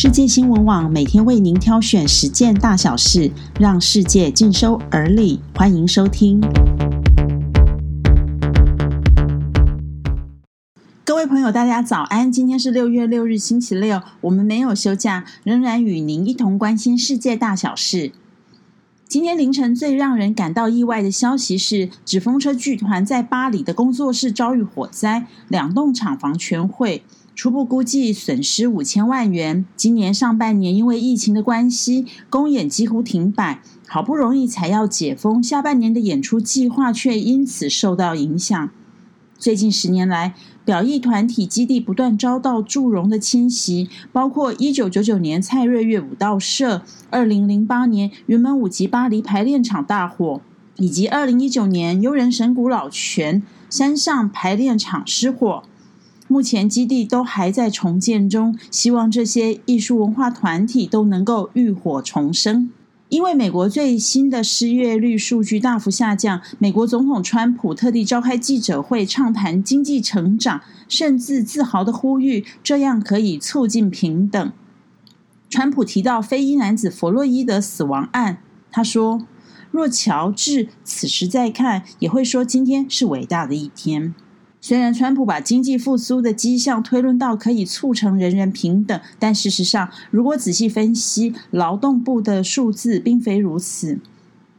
[0.00, 5.40] 世界新闻网每天为您挑选十件大小事，让世界尽收耳里。
[5.56, 6.40] 欢迎收听。
[11.04, 12.30] 各位朋友，大家早安！
[12.30, 18.12] 今天是六月六日，星期六，我们没有休假，仍然与您一同关心世界大小事。
[19.08, 27.02] 今天凌晨最让人感到意外的消息是，纸风车剧团在巴黎的工作室遭遇火灾，两栋厂房全毁。
[27.38, 29.64] 初步估计损失五千万元。
[29.76, 38.70] 今年上半年因为疫情的关系，公演几乎停摆，好不容易才要解封，下半年的演出计划却因此受到影响。
[39.38, 50.40] 最近十年来，表艺团体基地不断遭到祝融的侵袭，包括一九九九年蔡瑞月舞蹈社、二零零八年云门舞集巴黎排练场大火，
[50.74, 55.62] 以及二零一九年悠人神谷老泉山上排练场失火。
[56.28, 62.70] 目前基地都还在重建中，希望这些艺术文化团体都能够浴火重生。
[63.08, 74.52] 因为美国最新的失业率数据大幅下降，美国总统川普特地召开记者会畅谈经济成长，甚至自豪的呼吁这样可以促进平等。
[75.48, 79.26] 川普提到非裔男子弗洛伊德死亡案，他说
[79.72, 84.14] ：“若乔治此时再看，也会说今天是伟大的一天。”
[84.60, 93.98] 虽然川普把经济复苏的迹象推论到可以促成人人平等，但事实上，如果仔细分析劳动部的数字，并非如此。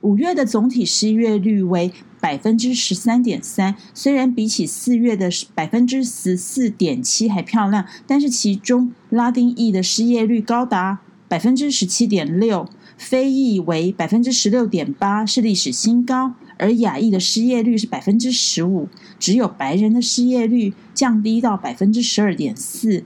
[0.00, 12.68] 五月的总体失业率为百分之十三点三，虽然比起四月的百分之十四点七还漂亮，但是其中拉丁裔的失业率高达百分之十七点六，
[12.98, 16.34] 非裔为百分之十六点八，是历史新高。
[16.58, 23.04] 而亚裔的失业率是百分之十五，只有白人的失业率降低到百分之十二点四，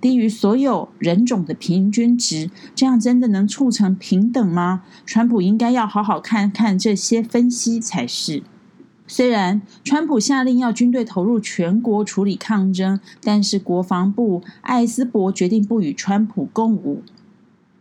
[0.00, 2.48] 低于所有人种的平均值。
[2.72, 4.84] 这样真的能促成平等吗？
[5.04, 8.44] 川普应该要好好看看这些分析才是。
[9.08, 17.02] 虽然川普下令要军队投入全国处理抗争，但是国防部艾斯伯决定不与川普共舞。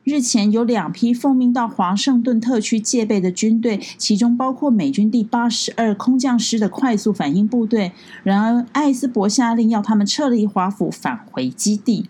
[0.03, 7.93] 日前有两批奉命到华盛顿特区戒备的军队，其中包括美军第八十二空降师的快速反应部队。
[8.23, 12.09] 然而，艾斯伯下令要他们撤离华府，返回基地。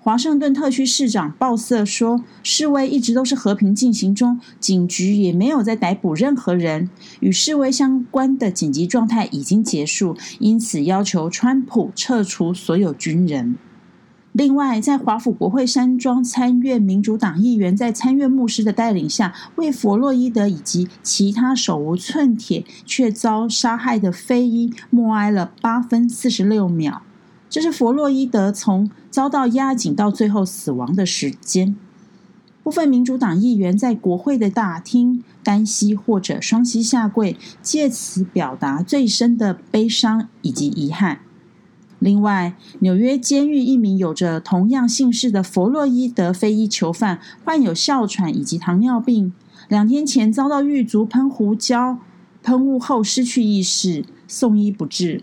[0.00, 6.90] 华盛顿特区市长鲍瑟说：“示威一直都是和平进行中，警局也没有在逮捕任何人。
[7.20, 13.54] 与示威相关的紧急状态已经结束，因此要求川普撤除所有军人。”
[14.32, 27.02] 另外，在华府国会山庄参院民主党议员在参院牧师的带领下，为弗洛伊德以及其他手无寸铁却遭杀害的非裔默哀了八分四十六秒。
[27.50, 31.76] 这是弗洛伊德从遭到压颈到最后死亡的时间。
[32.62, 41.20] 部分民主党议员在国会的大厅单膝或者双膝下跪，借此表达最深的悲伤以及遗憾。
[42.02, 49.32] 另外，纽约监狱一名有着同样姓氏的弗洛伊德非裔囚犯患有哮喘以及糖尿病，
[49.68, 51.98] 两天前遭到狱卒喷胡椒
[52.42, 55.22] 喷雾后失去意识，送医不治。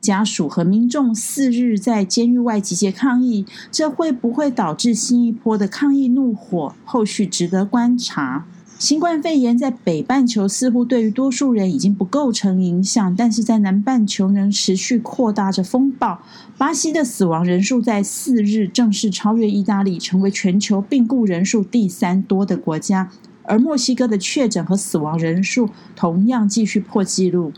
[0.00, 6.74] 家属和民众四日在监狱外集结抗议，这会不会导致新一波的抗议怒火？
[6.84, 8.46] 后续值得观察。
[8.78, 16.20] 新冠肺炎在北半球似乎对于多数人已经不构成影响，但是在南半球仍持续扩大着风暴。
[16.56, 23.10] 巴西的死亡人数在四日正式超越意大利，成为全球病故人数第三多的国家。
[23.42, 27.52] 而墨西哥的确诊和死亡人数同样继续破纪录。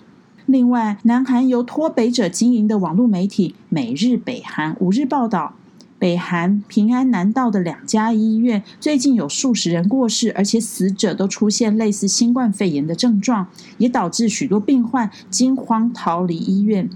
[0.47, 5.55] 另外，南韩由脱北者经营的网络媒体《每日北韩》五日报道。
[6.01, 16.89] 北韩平安南道的两家医院最近有数十人过世，而且死者都出现类似新冠肺炎的症状，也导致许多病患惊慌逃离医院。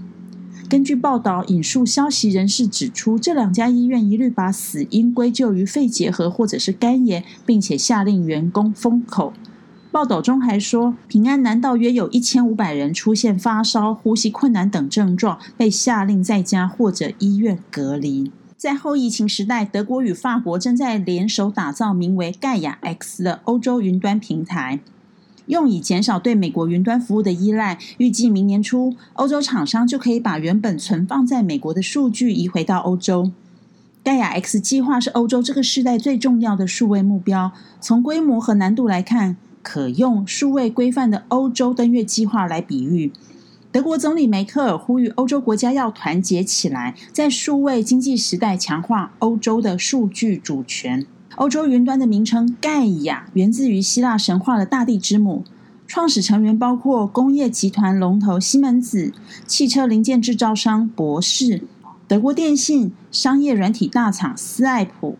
[0.67, 9.33] 根据报道，引述消息人士指出，这两家医院一律把死因归咎于肺结核或者是肝炎，并且下令员工封口。
[9.91, 18.31] 报道中还说，平安南道约有一千五百人出现发烧、呼吸困难等症状，被下令在家或者医院隔离。
[18.65, 24.79] 在后疫情时代，德国与法国正在联手打造名为盖亚 X 的欧洲云端平台，
[25.45, 27.77] 用以减少对美国云端服务的依赖。
[27.99, 33.29] 预计明年初，欧洲厂商就可以把原本存放在美国的数据移回到欧洲。
[34.03, 37.51] 盖亚 X 计划是欧洲这个时代最重要的数位目标。
[37.79, 43.11] 从规模和难度来看，可用数位规范的欧洲登月计划来比喻。
[43.75, 51.05] 德国总理梅克尔呼吁欧洲国家要团结起来，在数位经济时代强化欧洲的数据主权。
[51.35, 55.43] 欧洲云端的名称盖亚源自于希腊神话的大地之母，
[55.85, 59.11] 创始成员包括工业集团龙头西门子、
[59.45, 61.63] 汽车零件制造商博世、
[62.07, 65.17] 德国电信、商业软体大厂斯爱普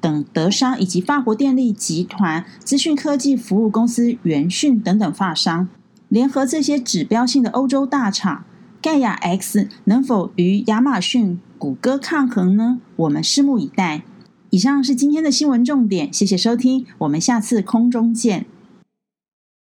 [0.00, 5.68] 等德商，以及法国电力集团、资讯科技服务公司元讯等等法商。
[6.08, 8.44] 联合这些指标性的欧洲大厂，
[8.80, 12.80] 盖亚 X 能否与亚马逊、谷歌抗衡呢？
[12.96, 14.02] 我们拭目以待。
[14.50, 18.46] 以上是今天的新闻重点，谢谢收听，我们下次空中见。